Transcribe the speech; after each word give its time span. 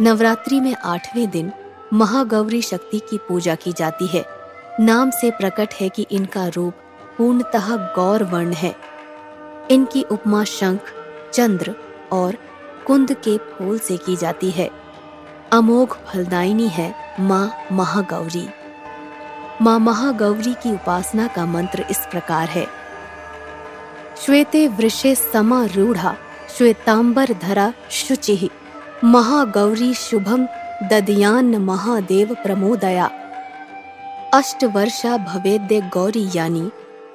नवरात्रि 0.00 0.60
में 0.60 0.76
आठवें 0.84 1.30
दिन 1.30 1.52
महागौरी 1.92 2.62
शक्ति 2.62 2.98
की 2.98 3.18
पूजा 3.18 3.54
की 3.54 3.72
जाती 3.72 4.06
है। 4.06 4.24
नाम 4.80 5.10
से 5.10 5.30
प्रकट 5.30 5.74
है 5.74 5.88
कि 5.88 6.06
इनका 6.10 6.46
रूप 6.46 6.74
पूर्णतः 7.18 7.76
गौर 7.76 8.24
वर्ण 8.24 8.52
है। 8.52 8.76
इनकी 9.70 10.02
उपमा 10.02 10.44
शंख, 10.44 10.80
चंद्र 11.34 11.74
और 12.12 12.36
कुंद 12.86 13.12
के 13.12 13.38
फूल 13.38 13.78
से 13.78 13.96
की 13.96 14.16
जाती 14.16 14.50
है। 14.50 14.70
अमोघ 15.52 15.88
फलदायिनी 15.88 16.68
है 16.68 16.94
माँ 17.20 17.52
महागौरी। 17.72 18.48
माँ 19.62 19.78
महागौरी 19.78 20.54
की 20.54 20.72
उपासना 20.72 21.26
का 21.26 21.46
मंत्र 21.46 21.86
इस 21.90 21.98
प्रकार 22.10 22.48
है। 22.48 22.66
श्वेते 24.24 24.68
वृषे 24.68 25.14
समारूढ़ा 25.14 26.16
श्वेतांबर 26.56 27.28
धरा 27.32 27.72
शुचि। 27.90 28.50
महागौरी 29.04 29.94
शुभम 29.94 30.46
ददयान 30.88 31.56
महादेव 31.56 32.34
प्रमोदया। 32.34 33.10
अष्ट 34.34 34.64
वर्षा 34.64 35.16
भवेद्य 35.16 35.80
गौरी 35.80 36.28
यानी, 36.36 36.70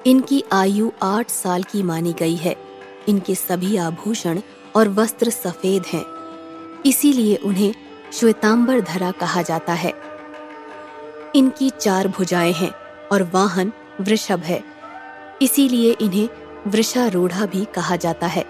इनकी 0.06 0.44
आयु 0.52 0.90
आठ 1.02 1.30
साल 1.30 1.62
की 1.62 1.82
मानी 1.82 2.12
गई 2.12 2.36
है। 2.36 2.56
इनके 3.08 3.34
सभी 3.34 3.76
आभूषण 3.76 4.40
और 4.76 4.88
वस्त्र 4.88 5.30
सफ़ेद 5.30 5.82
हैं। 5.86 6.04
इसीलिए 6.86 7.36
उन्हें 7.36 7.74
श्वेतांबर 8.12 8.80
धरा 8.80 9.10
कहा 9.10 9.42
जाता 9.42 9.72
है। 9.72 9.94
इनकी 11.34 11.70
चार 11.70 12.08
भुजाएँ 12.08 12.52
हैं 12.52 12.74
और 13.12 13.22
वाहन 13.22 13.72
वृषभ 14.00 14.40
है। 14.40 14.64
इसीलिए 15.42 15.92
इन्हें 15.92 16.28
वृषारूढ़ा 16.66 17.46
भी 17.46 17.64
कहा 17.64 17.96
जाता 17.96 18.26
है। 18.26 18.44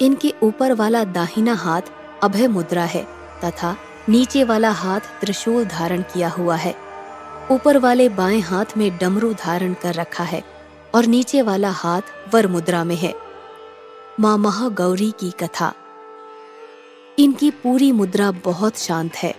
इनके 0.00 0.34
ऊपर 0.42 0.72
वाला 0.72 1.04
दाहिना 1.04 1.54
हाथ 1.54 1.82
अभय 2.26 2.46
मुद्रा 2.48 2.84
है, 2.84 3.06
तथा 3.44 3.76
नीचे 4.08 4.44
वाला 4.44 4.70
हाथ 4.70 5.00
त्रिशूल 5.00 5.64
धारण 5.64 6.02
किया 6.02 6.28
हुआ 6.28 6.56
है। 6.56 6.74
ऊपर 7.50 7.78
वाले 7.78 8.08
बाएँ 8.08 8.40
हाथ 8.40 8.76
में 8.76 8.98
डमरू 8.98 9.32
धारण 9.34 9.74
कर 9.74 9.94
रखा 9.94 10.24
है, 10.24 10.42
और 10.94 11.06
नीचे 11.06 11.42
वाला 11.42 11.70
हाथ 11.70 12.02
वर 12.34 12.46
मुद्रा 12.46 12.84
में 12.84 12.96
है। 12.96 13.14
माँ 14.20 14.38
महागौरी 14.38 15.10
की 15.10 15.30
कथा। 15.30 15.72
इनकी 17.18 17.50
पूरी 17.50 17.92
मुद्रा 17.92 18.30
बहुत 18.30 18.78
शांत 18.78 19.16
है। 19.16 19.34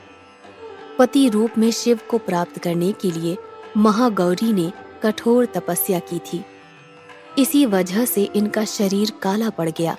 पति 1.00 1.30
रूप 1.30 1.58
में 1.58 1.72
शिव 1.72 2.00
को 2.10 2.18
प्राप्त 2.18 2.58
करने 2.58 2.92
के 2.92 3.12
लिए 3.12 3.38
महागौरी 3.78 4.54
ने 4.54 4.72
कठोर 5.04 5.46
तपस्या 5.46 6.00
की 6.00 6.20
थी। 6.20 6.46
इसी 7.38 7.66
वजह 7.66 8.06
से 8.06 8.24
इनका 8.36 8.66
शरीर 8.66 9.14
काला 9.22 9.50
पड़ 9.50 9.70
गया, 9.70 9.98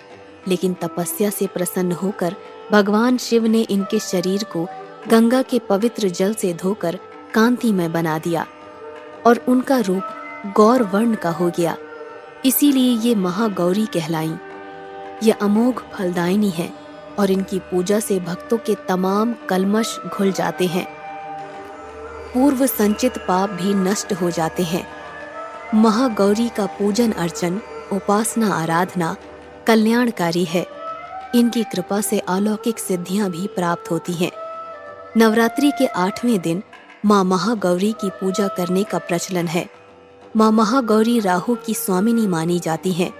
लेकिन 0.49 0.75
तपस्या 0.75 1.31
से 1.31 1.47
प्रसन्न 1.47 1.93
होकर 1.93 2.37
भगवान 2.73 3.17
शिव 3.17 3.47
ने 3.47 3.61
इनके 3.61 3.99
शरीर 3.99 4.45
को 4.45 4.69
गंगा 5.09 5.43
के 5.43 5.59
पवित्र 5.59 6.09
जल 6.09 6.35
से 6.35 6.55
धोकर 6.55 6.99
कांतिमय 7.35 7.89
बना 7.89 8.19
दिया 8.19 8.47
और 9.27 9.45
उनका 9.49 9.79
रूप 9.79 10.03
गौर 10.57 10.83
वर्ण 10.83 11.15
का 11.15 11.31
हो 11.31 11.51
गया। 11.57 11.77
इसीलिए 12.45 12.99
ये 12.99 13.15
महागौरी 13.15 13.87
कहलाई। 13.87 14.35
ये 15.23 15.33
अमोघ 15.33 15.83
फलदायिनी 15.93 16.51
है 16.51 16.73
और 17.19 17.31
इनकी 17.31 17.59
पूजा 17.59 18.01
से 18.01 18.21
भक्तों 18.21 18.59
के 18.59 18.75
तमाम 18.89 19.35
कलमश 19.49 20.01
घुल 20.17 20.33
जाते 20.33 20.67
हैं। 20.67 20.89
पूर्व 22.35 22.67
संचित 22.67 23.19
पाप 23.19 23.51
भी 23.51 23.75
नष्ट 23.75 24.13
हो 24.13 24.31
जाते 24.31 24.63
हैं। 24.63 24.87
महागौरी 25.75 26.49
का 26.49 26.67
पूजन 26.67 27.13
अर्चन, 27.13 27.61
उपासना, 27.93 28.55
आराधना 28.55 29.17
कल्याणकारी 29.67 30.45
है। 30.45 30.78
इनकी 31.35 31.65
कृपा 31.65 32.01
से 32.01 32.19
अलौकिक 32.19 32.79
सिद्धियाँ 32.79 33.31
भी 33.31 33.47
प्राप्त 33.47 33.91
होती 33.91 34.13
हैं। 34.13 34.31
नवरात्रि 35.17 35.71
के 35.71 35.87
आठवें 35.87 36.41
दिन 36.41 36.63
माँ 37.05 37.25
महागौरी 37.25 37.93
की 37.93 38.11
पूजा 38.11 38.49
करने 38.49 38.85
का 38.85 38.99
प्रचलन 38.99 39.47
है। 39.47 39.69
माँ 40.37 40.53
महागौरी 40.53 41.21
राहु 41.21 41.55
की 41.55 41.75
स्वामिनी 41.75 42.27
मानी 42.27 42.59
जाती 42.59 42.93
हैं, 42.93 43.13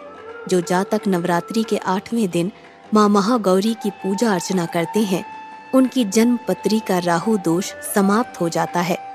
जो 0.49 0.61
जातक 0.61 1.01
नवरात्रि 1.09 1.63
के 1.63 1.77
आठवें 1.77 2.31
दिन 2.31 2.53
माँ 2.95 3.09
महागौरी 3.09 3.75
की 3.75 3.91
पूजा 3.91 4.35
अर्चना 4.35 4.67
करते 4.67 5.01
हैं। 5.01 5.25
उनकी 5.75 6.05
जन्म 6.05 6.39
पत्री 6.49 6.81
का 6.81 6.99
राहु 6.99 7.37
दोष 7.37 7.73
समाप्त 7.95 8.41
हो 8.41 8.49
जाता 8.49 8.81
है। 8.81 9.08